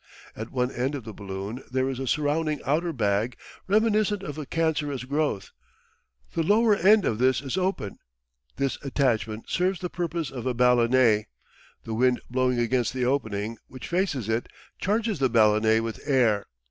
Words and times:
At 0.35 0.49
one 0.49 0.71
end 0.71 0.95
of 0.95 1.03
the 1.03 1.13
balloon 1.13 1.61
there 1.69 1.87
is 1.87 1.99
a 1.99 2.07
surrounding 2.07 2.59
outer 2.65 2.91
bag, 2.91 3.37
reminiscent 3.67 4.23
of 4.23 4.39
a 4.39 4.47
cancerous 4.47 5.03
growth. 5.03 5.51
The 6.33 6.41
lower 6.41 6.75
end 6.75 7.05
of 7.05 7.19
this 7.19 7.39
is 7.39 7.55
open. 7.55 7.99
This 8.55 8.79
attachment 8.83 9.47
serves 9.47 9.79
the 9.79 9.91
purpose 9.91 10.31
of 10.31 10.47
a 10.47 10.55
ballonet. 10.55 11.25
The 11.83 11.93
wind 11.93 12.19
blowing 12.31 12.57
against 12.57 12.93
the 12.93 13.05
opening, 13.05 13.59
which 13.67 13.87
faces 13.87 14.27
it, 14.27 14.47
charges 14.79 15.19
the 15.19 15.29
ballonet 15.29 15.83
with 15.83 15.99
air. 16.03 16.47